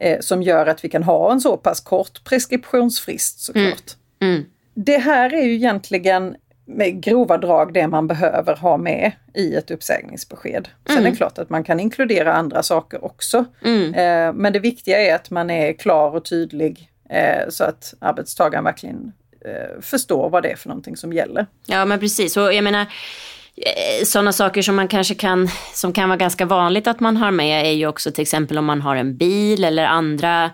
eh, 0.03 0.19
som 0.19 0.43
gör 0.43 0.65
att 0.65 0.83
vi 0.83 0.89
kan 0.89 1.03
ha 1.03 1.31
en 1.31 1.41
så 1.41 1.57
pass 1.57 1.79
kort 1.79 2.23
preskriptionsfrist 2.23 3.39
såklart. 3.39 3.91
Mm. 4.21 4.45
Det 4.73 4.97
här 4.97 5.33
är 5.33 5.43
ju 5.43 5.53
egentligen 5.53 6.35
med 6.65 7.03
grova 7.03 7.37
drag 7.37 7.73
det 7.73 7.87
man 7.87 8.07
behöver 8.07 8.55
ha 8.55 8.77
med 8.77 9.11
i 9.33 9.55
ett 9.55 9.71
uppsägningsbesked. 9.71 10.67
Sen 10.87 10.97
är 10.97 11.09
det 11.11 11.15
klart 11.15 11.37
att 11.37 11.49
man 11.49 11.63
kan 11.63 11.79
inkludera 11.79 12.33
andra 12.33 12.63
saker 12.63 13.05
också. 13.05 13.45
Mm. 13.65 13.93
Eh, 13.93 14.33
men 14.33 14.53
det 14.53 14.59
viktiga 14.59 14.99
är 14.99 15.15
att 15.15 15.29
man 15.29 15.49
är 15.49 15.73
klar 15.73 16.15
och 16.15 16.25
tydlig 16.25 16.89
eh, 17.09 17.49
så 17.49 17.63
att 17.63 17.93
arbetstagaren 17.99 18.63
verkligen 18.63 19.11
eh, 19.45 19.81
förstår 19.81 20.29
vad 20.29 20.43
det 20.43 20.51
är 20.51 20.55
för 20.55 20.69
någonting 20.69 20.97
som 20.97 21.13
gäller. 21.13 21.45
Ja 21.65 21.85
men 21.85 21.99
precis. 21.99 22.37
Och 22.37 22.53
jag 22.53 22.63
menar 22.63 22.87
Eh, 23.55 24.05
sådana 24.05 24.33
saker 24.33 24.61
som 24.61 24.75
man 24.75 24.87
kanske 24.87 25.15
kan, 25.15 25.49
som 25.73 25.93
kan 25.93 26.09
vara 26.09 26.17
ganska 26.17 26.45
vanligt 26.45 26.87
att 26.87 26.99
man 26.99 27.17
har 27.17 27.31
med 27.31 27.65
är 27.65 27.71
ju 27.71 27.87
också 27.87 28.11
till 28.11 28.21
exempel 28.21 28.57
om 28.57 28.65
man 28.65 28.81
har 28.81 28.95
en 28.95 29.17
bil 29.17 29.63
eller 29.63 29.85
andra 29.85 30.51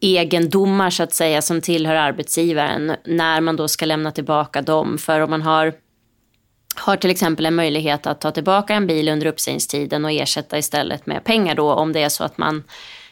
egendomar 0.00 0.90
så 0.90 1.02
att 1.02 1.14
säga 1.14 1.42
som 1.42 1.60
tillhör 1.60 1.94
arbetsgivaren 1.94 2.96
när 3.04 3.40
man 3.40 3.56
då 3.56 3.68
ska 3.68 3.86
lämna 3.86 4.12
tillbaka 4.12 4.62
dem. 4.62 4.98
För 4.98 5.20
om 5.20 5.30
man 5.30 5.42
har 5.42 5.72
har 6.74 6.96
till 6.96 7.10
exempel 7.10 7.46
en 7.46 7.54
möjlighet 7.54 8.06
att 8.06 8.20
ta 8.20 8.30
tillbaka 8.30 8.74
en 8.74 8.86
bil 8.86 9.08
under 9.08 9.26
uppsägningstiden 9.26 10.04
och 10.04 10.10
ersätta 10.10 10.58
istället 10.58 11.06
med 11.06 11.24
pengar 11.24 11.54
då 11.54 11.72
om 11.72 11.92
det 11.92 12.02
är 12.02 12.08
så 12.08 12.24
att 12.24 12.38
man 12.38 12.64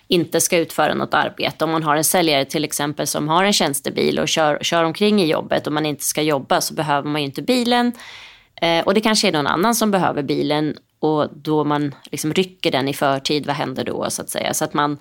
inte 0.08 0.40
ska 0.40 0.58
utföra 0.58 0.94
något 0.94 1.14
arbete. 1.14 1.64
Om 1.64 1.70
man 1.70 1.82
har 1.82 1.96
en 1.96 2.04
säljare 2.04 2.44
till 2.44 2.64
exempel 2.64 3.06
som 3.06 3.28
har 3.28 3.44
en 3.44 3.52
tjänstebil 3.52 4.18
och 4.18 4.28
kör, 4.28 4.58
kör 4.62 4.84
omkring 4.84 5.22
i 5.22 5.26
jobbet 5.26 5.66
och 5.66 5.72
man 5.72 5.87
inte 5.87 6.04
ska 6.04 6.22
jobba 6.22 6.60
så 6.60 6.75
behöver 6.75 7.08
man 7.08 7.20
ju 7.20 7.26
inte 7.26 7.42
bilen. 7.42 7.92
Eh, 8.62 8.85
och 8.85 8.95
det 8.95 9.00
kanske 9.00 9.29
är 9.29 9.33
någon 9.33 9.47
annan 9.47 9.75
som 9.75 9.91
behöver 9.91 10.23
bilen 10.23 10.77
och 11.00 11.29
då 11.35 11.65
man 11.65 11.95
liksom 12.11 12.33
rycker 12.33 12.71
den 12.71 12.88
i 12.88 12.95
förtid, 12.95 13.47
vad 13.47 13.57
händer 13.57 13.85
då 13.85 14.11
så 14.11 14.23
att 14.23 14.31
säga? 14.31 14.55
Så 14.55 14.65
att 14.65 14.75
man 14.75 14.99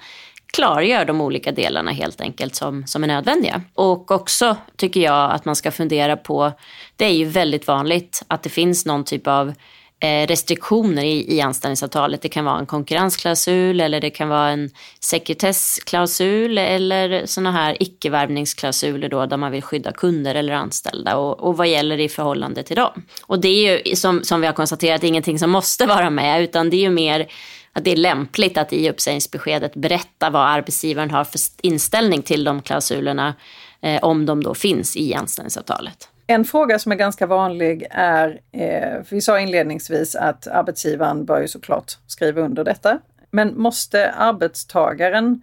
klargör 0.54 1.06
de 1.06 1.22
olika 1.22 1.52
delarna 1.52 1.92
helt 1.92 2.22
enkelt 2.22 2.56
som, 2.56 2.88
som 2.88 3.04
är 3.04 3.08
nödvändiga. 3.08 3.62
Och 3.74 4.12
också 4.12 4.58
tycker 4.76 5.00
jag 5.00 5.32
att 5.32 5.46
man 5.46 5.56
ska 5.56 5.72
fundera 5.72 6.18
på, 6.18 6.52
det 6.96 7.06
är 7.06 7.14
ju 7.14 7.26
väldigt 7.26 7.68
vanligt 7.68 8.24
att 8.28 8.44
det 8.44 8.50
finns 8.50 8.86
någon 8.86 9.04
typ 9.04 9.28
av 9.28 9.48
eh, 9.48 9.54
Eh, 10.00 10.28
restriktioner 10.28 11.04
i, 11.04 11.36
i 11.38 11.42
anställningsavtalet. 11.42 12.22
Det 12.22 12.30
kan 12.30 12.46
vara 12.46 12.60
en 12.60 12.66
konkurrensklausul 12.66 13.82
eller 13.82 14.02
det 14.02 14.10
kan 14.10 14.30
vara 14.30 14.50
en 14.50 14.70
sekretessklausul 15.00 16.58
eller 16.58 17.26
sådana 17.26 17.52
här 17.52 17.78
icke-värvningsklausuler 17.80 19.10
då 19.10 19.26
där 19.26 19.38
man 19.38 19.52
vill 19.52 19.64
skydda 19.64 19.92
kunder 19.92 20.36
eller 20.36 20.54
anställda 20.54 21.18
och, 21.18 21.40
och 21.40 21.58
vad 21.58 21.68
gäller 21.68 21.98
i 22.00 22.10
förhållande 22.10 22.64
till 22.64 22.76
dem. 22.76 23.04
Och 23.22 23.40
det 23.40 23.48
är 23.48 23.88
ju 23.88 23.96
som, 23.96 24.24
som 24.24 24.42
vi 24.42 24.48
har 24.48 24.54
konstaterat 24.54 25.04
ingenting 25.04 25.40
som 25.40 25.50
måste 25.50 25.86
vara 25.86 26.10
med 26.10 26.44
utan 26.44 26.70
det 26.70 26.78
är 26.78 26.82
ju 26.82 26.90
mer 26.90 27.28
att 27.74 27.84
det 27.84 27.92
är 27.92 27.96
lämpligt 27.96 28.58
att 28.58 28.74
i 28.74 28.90
uppsägningsbeskedet 28.90 29.76
berätta 29.76 30.30
vad 30.30 30.42
arbetsgivaren 30.42 31.12
har 31.12 31.24
för 31.24 31.40
inställning 31.62 32.22
till 32.22 32.44
de 32.44 32.62
klausulerna 32.62 33.36
eh, 33.82 34.04
om 34.04 34.26
de 34.26 34.44
då 34.44 34.54
finns 34.54 34.98
i 34.98 35.14
anställningsavtalet. 35.14 36.10
En 36.28 36.46
fråga 36.46 36.80
som 36.80 36.92
är 36.92 36.96
ganska 36.96 37.26
vanlig 37.26 37.88
är, 37.92 38.40
eh, 38.52 39.04
vi 39.10 39.22
sa 39.22 39.40
inledningsvis 39.40 40.16
att 40.16 40.48
arbetsgivaren 40.48 41.26
bör 41.26 41.42
ju 41.42 41.48
såklart 41.48 41.92
skriva 42.08 42.42
under 42.42 42.64
detta. 42.64 43.00
Men 43.32 43.62
måste 43.62 44.12
arbetstagaren 44.12 45.42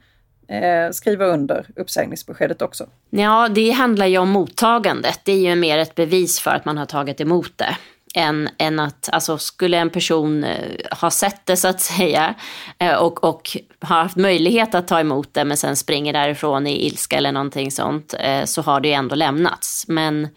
eh, 0.49 0.91
skriva 0.93 1.27
under 1.27 1.67
uppsägningsbeskedet 1.77 2.63
också? 2.63 2.87
Ja, 3.11 3.49
det 3.49 3.71
handlar 3.71 4.07
ju 4.07 4.19
om 4.19 4.29
mottagandet. 4.29 5.21
Det 5.25 5.33
är 5.33 5.51
ju 5.51 5.57
mer 5.57 5.79
ett 5.79 5.95
bevis 5.95 6.41
för 6.41 6.51
att 6.51 6.65
man 6.65 6.79
har 6.79 6.87
tagit 6.87 7.21
emot 7.21 7.53
det. 7.57 7.77
Än, 8.17 8.49
än 8.59 8.81
att, 8.81 9.09
alltså 9.13 9.39
skulle 9.39 9.77
en 9.77 9.91
person 9.91 10.45
eh, 10.45 10.99
ha 11.01 11.11
sett 11.11 11.47
det 11.47 11.57
så 11.57 11.69
att 11.69 11.81
säga 11.81 12.35
eh, 12.79 12.95
och, 12.95 13.25
och 13.25 13.57
har 13.81 14.03
haft 14.03 14.17
möjlighet 14.17 14.75
att 14.75 14.89
ta 14.89 15.01
emot 15.01 15.35
det 15.35 15.45
men 15.45 15.57
sen 15.57 15.77
springer 15.77 16.13
därifrån 16.13 16.67
i 16.67 16.87
ilska 16.87 17.17
eller 17.17 17.33
någonting 17.33 17.71
sånt 17.71 18.15
eh, 18.19 18.45
så 18.45 18.63
har 18.63 18.81
det 18.81 18.89
ju 18.89 18.95
ändå 18.95 19.15
lämnats. 19.15 19.85
Men, 19.89 20.29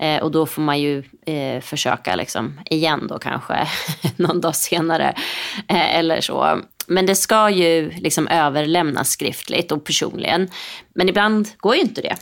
eh, 0.00 0.22
och 0.22 0.30
då 0.30 0.46
får 0.46 0.62
man 0.62 0.80
ju 0.80 1.04
eh, 1.26 1.60
försöka 1.60 2.16
liksom 2.16 2.60
igen 2.70 3.06
då 3.06 3.18
kanske 3.18 3.68
någon 4.16 4.40
dag 4.40 4.56
senare 4.56 5.14
eh, 5.68 5.96
eller 5.96 6.20
så. 6.20 6.60
Men 6.86 7.06
det 7.06 7.14
ska 7.14 7.50
ju 7.50 7.90
liksom 7.90 8.28
överlämnas 8.28 9.10
skriftligt 9.10 9.72
och 9.72 9.84
personligen. 9.84 10.48
Men 10.94 11.08
ibland 11.08 11.48
går 11.56 11.74
ju 11.74 11.80
inte 11.80 12.00
det. 12.00 12.16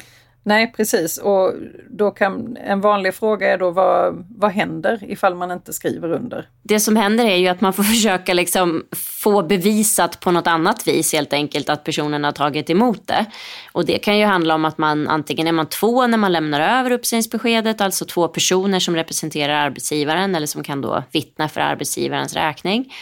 Nej, 0.48 0.72
precis. 0.76 1.18
Och 1.18 1.54
då 1.90 2.10
kan 2.10 2.56
en 2.56 2.80
vanlig 2.80 3.14
fråga 3.14 3.52
är 3.52 3.58
då 3.58 3.70
vad, 3.70 4.24
vad 4.36 4.50
händer 4.50 5.00
ifall 5.08 5.34
man 5.34 5.50
inte 5.50 5.72
skriver 5.72 6.12
under? 6.12 6.48
Det 6.62 6.80
som 6.80 6.96
händer 6.96 7.24
är 7.24 7.36
ju 7.36 7.48
att 7.48 7.60
man 7.60 7.72
får 7.72 7.82
försöka 7.94 8.34
liksom 8.34 8.84
få 9.22 9.42
bevisat 9.42 10.20
på 10.20 10.30
något 10.30 10.46
annat 10.46 10.88
vis 10.88 11.12
helt 11.12 11.32
enkelt 11.32 11.68
att 11.68 11.84
personen 11.84 12.24
har 12.24 12.32
tagit 12.32 12.70
emot 12.70 13.06
det. 13.06 13.26
Och 13.72 13.86
det 13.86 13.98
kan 13.98 14.18
ju 14.18 14.24
handla 14.24 14.54
om 14.54 14.64
att 14.64 14.78
man 14.78 15.08
antingen 15.08 15.46
är 15.46 15.52
man 15.52 15.66
två 15.66 16.06
när 16.06 16.18
man 16.18 16.32
lämnar 16.32 16.80
över 16.80 16.90
uppsägningsbeskedet, 16.90 17.80
alltså 17.80 18.04
två 18.04 18.28
personer 18.28 18.80
som 18.80 18.96
representerar 18.96 19.54
arbetsgivaren 19.54 20.34
eller 20.34 20.46
som 20.46 20.64
kan 20.64 20.80
då 20.80 21.02
vittna 21.12 21.48
för 21.48 21.60
arbetsgivarens 21.60 22.34
räkning. 22.34 22.92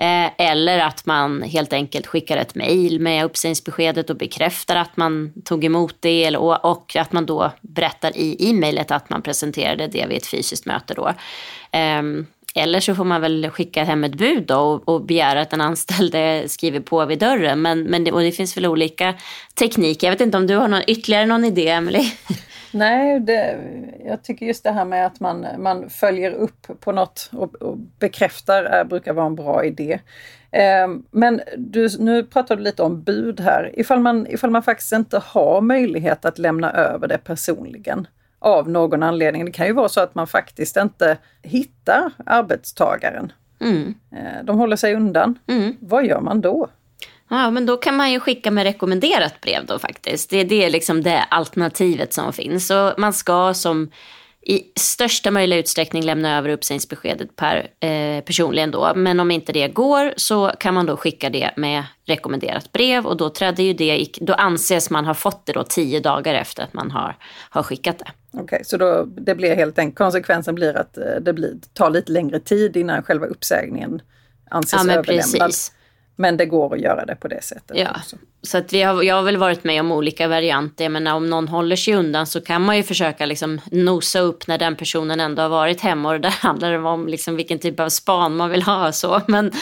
Eh, 0.00 0.30
eller 0.38 0.78
att 0.78 1.06
man 1.06 1.42
helt 1.42 1.72
enkelt 1.72 2.06
skickar 2.06 2.36
ett 2.36 2.54
mejl 2.54 3.00
med 3.00 3.24
uppsägningsbeskedet 3.24 4.10
och 4.10 4.16
bekräftar 4.16 4.76
att 4.76 4.96
man 4.96 5.32
tog 5.44 5.64
emot 5.64 5.96
det 6.00 6.36
och, 6.36 6.96
att 6.96 7.12
man 7.12 7.26
då 7.26 7.52
berättar 7.60 8.16
i 8.16 8.36
e-mailet 8.50 8.90
att 8.90 9.10
man 9.10 9.22
presenterade 9.22 9.86
det 9.86 10.06
vid 10.06 10.16
ett 10.16 10.26
fysiskt 10.26 10.66
möte. 10.66 10.94
Då. 10.94 11.12
Ehm, 11.70 12.26
eller 12.54 12.80
så 12.80 12.94
får 12.94 13.04
man 13.04 13.20
väl 13.20 13.50
skicka 13.50 13.84
hem 13.84 14.04
ett 14.04 14.14
bud 14.14 14.46
då 14.46 14.56
och, 14.56 14.88
och 14.88 15.04
begära 15.04 15.40
att 15.40 15.50
den 15.50 15.60
anställde 15.60 16.44
skriver 16.48 16.80
på 16.80 17.04
vid 17.04 17.18
dörren. 17.18 17.62
Men, 17.62 17.82
men 17.82 18.04
det, 18.04 18.12
och 18.12 18.20
det 18.20 18.32
finns 18.32 18.56
väl 18.56 18.66
olika 18.66 19.14
tekniker. 19.54 20.06
Jag 20.06 20.12
vet 20.12 20.20
inte 20.20 20.36
om 20.36 20.46
du 20.46 20.56
har 20.56 20.68
någon, 20.68 20.82
ytterligare 20.86 21.26
någon 21.26 21.44
idé, 21.44 21.68
Emelie? 21.68 22.12
Nej, 22.72 23.20
det, 23.20 23.58
jag 24.04 24.24
tycker 24.24 24.46
just 24.46 24.64
det 24.64 24.70
här 24.70 24.84
med 24.84 25.06
att 25.06 25.20
man, 25.20 25.46
man 25.58 25.90
följer 25.90 26.30
upp 26.30 26.66
på 26.80 26.92
något 26.92 27.30
och, 27.32 27.54
och 27.54 27.78
bekräftar 27.78 28.64
är, 28.64 28.84
brukar 28.84 29.12
vara 29.12 29.26
en 29.26 29.34
bra 29.34 29.64
idé. 29.64 30.00
Eh, 30.50 30.88
men 31.10 31.40
du, 31.56 31.88
nu 31.98 32.24
pratar 32.24 32.56
du 32.56 32.62
lite 32.62 32.82
om 32.82 33.02
bud 33.02 33.40
här. 33.40 33.70
Ifall 33.74 34.00
man, 34.00 34.26
ifall 34.26 34.50
man 34.50 34.62
faktiskt 34.62 34.92
inte 34.92 35.18
har 35.24 35.60
möjlighet 35.60 36.24
att 36.24 36.38
lämna 36.38 36.72
över 36.72 37.08
det 37.08 37.18
personligen 37.18 38.06
av 38.38 38.70
någon 38.70 39.02
anledning. 39.02 39.44
Det 39.44 39.52
kan 39.52 39.66
ju 39.66 39.72
vara 39.72 39.88
så 39.88 40.00
att 40.00 40.14
man 40.14 40.26
faktiskt 40.26 40.76
inte 40.76 41.18
hittar 41.42 42.12
arbetstagaren. 42.26 43.32
Mm. 43.60 43.94
Eh, 44.12 44.44
de 44.44 44.58
håller 44.58 44.76
sig 44.76 44.94
undan. 44.94 45.38
Mm. 45.46 45.76
Vad 45.80 46.06
gör 46.06 46.20
man 46.20 46.40
då? 46.40 46.68
Ja, 47.30 47.50
men 47.50 47.66
då 47.66 47.76
kan 47.76 47.96
man 47.96 48.12
ju 48.12 48.20
skicka 48.20 48.50
med 48.50 48.64
rekommenderat 48.64 49.40
brev 49.40 49.66
då 49.66 49.78
faktiskt. 49.78 50.30
Det, 50.30 50.44
det 50.44 50.64
är 50.64 50.70
liksom 50.70 51.02
det 51.02 51.22
alternativet 51.22 52.12
som 52.12 52.32
finns. 52.32 52.70
Och 52.70 52.92
man 52.98 53.12
ska 53.12 53.54
som 53.54 53.90
i 54.42 54.72
största 54.76 55.30
möjliga 55.30 55.58
utsträckning 55.58 56.02
lämna 56.02 56.38
över 56.38 56.48
uppsägningsbeskedet 56.48 57.36
per, 57.36 57.70
eh, 57.80 58.24
personligen 58.24 58.70
då. 58.70 58.92
Men 58.96 59.20
om 59.20 59.30
inte 59.30 59.52
det 59.52 59.68
går 59.68 60.14
så 60.16 60.52
kan 60.58 60.74
man 60.74 60.86
då 60.86 60.96
skicka 60.96 61.30
det 61.30 61.50
med 61.56 61.84
rekommenderat 62.04 62.72
brev 62.72 63.06
och 63.06 63.16
då 63.16 63.30
träder 63.30 63.64
ju 63.64 63.72
det, 63.72 64.00
i, 64.00 64.12
då 64.20 64.34
anses 64.34 64.90
man 64.90 65.04
ha 65.04 65.14
fått 65.14 65.46
det 65.46 65.52
då 65.52 65.64
tio 65.64 66.00
dagar 66.00 66.34
efter 66.34 66.62
att 66.62 66.72
man 66.72 66.90
har, 66.90 67.16
har 67.50 67.62
skickat 67.62 67.98
det. 67.98 68.12
Okej, 68.32 68.44
okay, 68.44 68.64
så 68.64 68.76
då, 68.76 69.04
det 69.04 69.34
blir 69.34 69.56
helt 69.56 69.78
enkelt, 69.78 69.98
konsekvensen 69.98 70.54
blir 70.54 70.76
att 70.76 70.98
eh, 70.98 71.04
det 71.20 71.32
blir, 71.32 71.54
tar 71.72 71.90
lite 71.90 72.12
längre 72.12 72.40
tid 72.40 72.76
innan 72.76 73.02
själva 73.02 73.26
uppsägningen 73.26 74.02
anses 74.50 74.72
ja, 74.72 74.82
men 74.84 74.98
överlämnad. 74.98 75.40
Precis. 75.40 75.72
Men 76.20 76.36
det 76.36 76.46
går 76.46 76.74
att 76.74 76.80
göra 76.80 77.04
det 77.04 77.16
på 77.16 77.28
det 77.28 77.42
sättet. 77.44 77.76
Ja, 77.78 77.90
också. 77.96 78.16
så 78.42 78.58
att 78.58 78.72
vi 78.72 78.82
har, 78.82 79.02
jag 79.02 79.14
har 79.14 79.22
väl 79.22 79.36
varit 79.36 79.64
med 79.64 79.80
om 79.80 79.92
olika 79.92 80.28
varianter. 80.28 80.88
Men 80.88 81.06
om 81.06 81.30
någon 81.30 81.48
håller 81.48 81.76
sig 81.76 81.94
undan 81.94 82.26
så 82.26 82.40
kan 82.40 82.62
man 82.62 82.76
ju 82.76 82.82
försöka 82.82 83.26
liksom 83.26 83.60
nosa 83.70 84.20
upp 84.20 84.46
när 84.46 84.58
den 84.58 84.76
personen 84.76 85.20
ändå 85.20 85.42
har 85.42 85.48
varit 85.48 85.80
hemma. 85.80 86.10
Och 86.10 86.20
där 86.20 86.30
handlar 86.40 86.72
det 86.72 86.78
om 86.78 87.08
liksom 87.08 87.36
vilken 87.36 87.58
typ 87.58 87.80
av 87.80 87.88
span 87.88 88.36
man 88.36 88.50
vill 88.50 88.62
ha. 88.62 88.92
Så. 88.92 89.20
Men, 89.26 89.52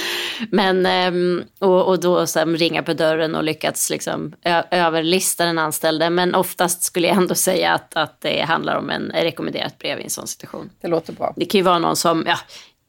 men, 0.51 0.87
ehm, 0.87 1.45
och, 1.59 1.89
och 1.89 2.01
då 2.01 2.27
så 2.27 2.45
ringa 2.45 2.83
på 2.83 2.93
dörren 2.93 3.35
och 3.35 3.45
lyckats 3.45 3.91
liksom 3.91 4.33
överlista 4.71 5.45
den 5.45 5.59
anställde. 5.59 6.11
Men 6.11 6.35
oftast 6.35 6.83
skulle 6.83 7.07
jag 7.07 7.17
ändå 7.17 7.35
säga 7.35 7.73
att, 7.73 7.97
att 7.97 8.21
det 8.21 8.41
handlar 8.41 8.77
om 8.77 8.91
en 8.91 9.13
rekommenderat 9.15 9.79
brev 9.79 10.01
i 10.01 10.03
en 10.03 10.11
sån 10.11 10.27
situation. 10.27 10.71
Det 10.81 10.89
låter 10.89 11.13
bra. 11.13 11.35
Det 11.37 11.45
kan 11.45 11.59
ju 11.59 11.65
vara 11.65 11.79
någon 11.79 11.97
som, 11.97 12.25
ja, 12.27 12.39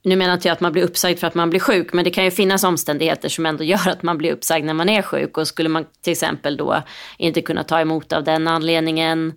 nu 0.04 0.16
menar 0.16 0.34
inte 0.34 0.48
jag 0.48 0.54
att 0.56 0.62
man 0.62 0.72
blir 0.72 0.84
uppsagd 0.84 1.20
för 1.20 1.28
att 1.28 1.36
man 1.36 1.50
blir 1.50 1.60
sjuk, 1.60 1.94
men 1.94 2.04
det 2.04 2.12
kan 2.12 2.24
ju 2.24 2.32
finnas 2.32 2.64
omständigheter 2.64 3.30
som 3.30 3.46
ändå 3.46 3.64
gör 3.64 3.90
att 3.90 4.04
man 4.04 4.18
blir 4.18 4.32
uppsagd 4.32 4.66
när 4.66 4.74
man 4.74 4.90
är 4.90 5.02
sjuk. 5.02 5.38
Och 5.38 5.48
skulle 5.48 5.70
man 5.70 5.86
till 6.02 6.12
exempel 6.12 6.58
då 6.58 6.82
inte 7.18 7.42
kunna 7.42 7.64
ta 7.64 7.80
emot 7.80 8.14
av 8.14 8.24
den 8.24 8.48
anledningen, 8.48 9.34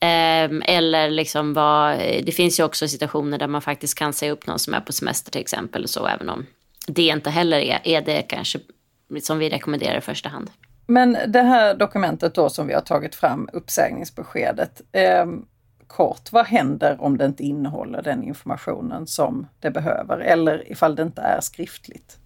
eh, 0.00 0.74
eller 0.74 1.10
liksom 1.10 1.54
vad, 1.54 1.98
det 1.98 2.34
finns 2.34 2.60
ju 2.60 2.64
också 2.64 2.88
situationer 2.88 3.38
där 3.38 3.48
man 3.48 3.62
faktiskt 3.62 3.98
kan 3.98 4.12
säga 4.12 4.32
upp 4.32 4.46
någon 4.46 4.58
som 4.58 4.74
är 4.74 4.80
på 4.80 4.92
semester 4.92 5.30
till 5.30 5.40
exempel, 5.40 5.88
så 5.88 6.06
även 6.06 6.28
om 6.28 6.46
det 6.86 7.02
inte 7.02 7.30
heller 7.30 7.58
är, 7.58 7.80
är 7.84 8.02
det 8.02 8.22
kanske 8.22 8.58
som 9.22 9.38
vi 9.38 9.50
rekommenderar 9.50 9.98
i 9.98 10.00
första 10.00 10.28
hand. 10.28 10.50
Men 10.86 11.16
det 11.26 11.42
här 11.42 11.74
dokumentet 11.74 12.34
då 12.34 12.50
som 12.50 12.66
vi 12.66 12.74
har 12.74 12.80
tagit 12.80 13.14
fram, 13.14 13.48
uppsägningsbeskedet, 13.52 14.80
eh, 14.92 15.26
kort, 15.96 16.32
vad 16.32 16.46
händer 16.46 16.96
om 17.00 17.18
det 17.18 17.24
inte 17.24 17.42
innehåller 17.42 18.02
den 18.02 18.24
informationen 18.24 19.06
som 19.06 19.46
det 19.60 19.70
behöver 19.70 20.18
eller 20.18 20.72
ifall 20.72 20.96
det 20.96 21.02
inte 21.02 21.20
är 21.20 21.40
skriftligt? 21.40 22.18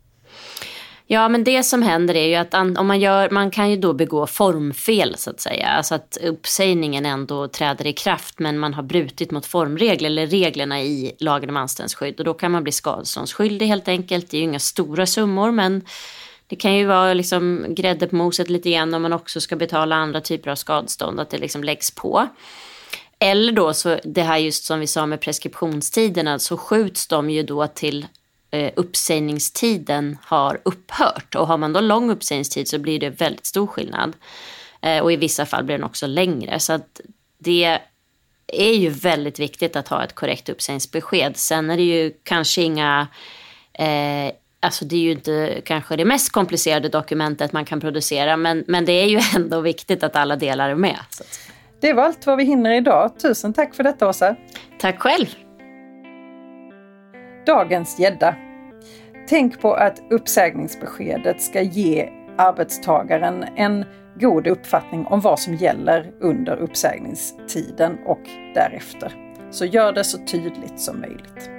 Ja, 1.11 1.29
men 1.29 1.45
det 1.45 1.63
som 1.63 1.83
händer 1.83 2.15
är 2.15 2.27
ju 2.27 2.35
att 2.35 2.55
om 2.55 2.87
man 2.87 3.01
gör, 3.01 3.31
man 3.31 3.51
kan 3.51 3.71
ju 3.71 3.77
då 3.77 3.93
begå 3.93 4.27
formfel 4.27 5.15
så 5.19 5.31
att 5.31 5.41
säga. 5.41 5.69
Alltså 5.69 5.95
att 5.95 6.19
uppsägningen 6.23 7.07
ändå 7.07 7.49
träder 7.49 7.87
i 7.87 7.93
kraft 7.93 8.39
men 8.39 8.59
man 8.59 8.75
har 8.75 8.83
brutit 8.83 9.31
mot 9.31 9.47
formregler 9.47 10.11
eller 10.11 10.27
reglerna 10.27 10.83
i 10.83 11.17
lagen 11.19 11.51
om 11.51 11.57
anställningsskydd 11.57 12.19
och 12.19 12.25
då 12.25 12.35
kan 12.35 12.51
man 12.51 12.63
bli 12.63 12.73
skadeståndsskyldig 12.73 13.67
helt 13.67 13.89
enkelt. 13.89 14.31
Det 14.31 14.37
är 14.37 14.39
ju 14.39 14.45
inga 14.45 14.59
stora 14.59 15.07
summor 15.07 15.51
men 15.51 15.83
det 16.47 16.57
kan 16.57 16.75
ju 16.75 16.87
vara 16.87 17.15
liksom 17.15 17.67
grädde 17.69 18.07
på 18.07 18.17
moset 18.17 18.51
lite 18.51 18.71
grann 18.71 18.95
om 18.95 19.03
man 19.03 19.13
också 19.13 19.41
ska 19.41 19.57
betala 19.57 19.97
andra 19.97 20.21
typer 20.21 20.51
av 20.51 20.57
skadestånd, 20.57 21.21
att 21.21 21.31
det 21.31 21.39
liksom 21.39 21.65
läggs 21.65 21.91
på. 21.91 22.29
Eller 23.19 23.53
då 23.53 23.75
så 23.75 24.01
det 24.05 24.23
här 24.23 24.39
just 24.39 24.65
som 24.65 24.81
vi 24.81 24.87
sa 24.87 25.07
med 25.07 25.21
preskriptionstiderna 25.21 26.39
så 26.39 26.57
skjuts 26.57 27.07
de 27.07 27.31
ju 27.31 27.43
då 27.43 27.67
till 27.67 28.07
eh, 28.51 28.73
uppsägningstiden 28.77 30.19
har 30.23 30.61
upphört. 30.63 31.35
Och 31.35 31.47
har 31.47 31.57
man 31.57 31.73
då 31.73 31.81
lång 31.81 32.11
uppsägningstid 32.11 32.69
så 32.69 32.79
blir 32.79 33.01
det 33.01 33.11
väldigt 33.11 33.47
stor 33.47 33.67
skillnad. 33.67 34.17
Eh, 34.81 35.03
och 35.03 35.13
i 35.13 35.17
vissa 35.17 35.47
fall 35.47 35.65
blir 35.65 35.77
den 35.79 35.85
också 35.85 36.07
längre. 36.07 36.61
Så 36.61 36.73
att 36.73 37.01
det 37.39 37.79
är 38.47 38.73
ju 38.73 38.89
väldigt 38.89 39.39
viktigt 39.39 39.77
att 39.77 39.89
ha 39.89 40.05
ett 40.05 40.15
korrekt 40.15 40.49
uppsägningsbesked. 40.49 41.37
Sen 41.37 41.71
är 41.71 41.77
det 41.77 41.83
ju 41.83 42.13
kanske 42.23 42.63
inga 42.63 43.09
eh, 43.73 44.33
Alltså 44.61 44.85
det 44.85 44.97
är 44.97 45.01
ju 45.01 45.11
inte 45.11 45.63
kanske 45.65 45.97
det 45.97 46.05
mest 46.05 46.33
komplicerade 46.33 46.89
dokumentet 46.89 47.53
man 47.53 47.65
kan 47.65 47.81
producera 47.81 48.37
men, 48.37 48.65
men 48.67 48.85
det 48.85 48.93
är 48.93 49.07
ju 49.07 49.21
ändå 49.37 49.61
viktigt 49.61 50.03
att 50.03 50.17
alla 50.17 50.37
delar 50.37 50.71
är 50.71 50.75
med. 50.75 50.99
Det 51.81 51.93
var 51.93 52.03
allt 52.03 52.27
vad 52.27 52.39
vi 52.39 52.45
hinner 52.45 52.71
idag. 52.71 53.19
Tusen 53.19 53.53
tack 53.53 53.75
för 53.75 53.85
detta 53.85 54.09
Åsa. 54.09 54.37
Tack 54.81 54.99
själv. 54.99 55.27
Dagens 57.47 57.99
gädda. 57.99 58.35
Tänk 59.29 59.61
på 59.61 59.75
att 59.75 60.03
uppsägningsbeskedet 60.11 61.43
ska 61.43 61.63
ge 61.63 62.09
arbetstagaren 62.39 63.45
en 63.57 63.85
god 64.21 64.47
uppfattning 64.47 65.07
om 65.07 65.21
vad 65.21 65.41
som 65.41 65.55
gäller 65.55 66.13
under 66.21 66.57
uppsägningstiden 66.57 67.99
och 68.07 68.23
därefter. 68.55 69.13
Så 69.51 69.65
gör 69.65 69.93
det 69.93 70.05
så 70.05 70.19
tydligt 70.19 70.81
som 70.81 71.01
möjligt. 71.01 71.58